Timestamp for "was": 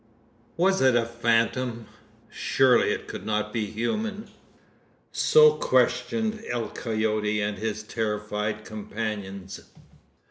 0.57-0.81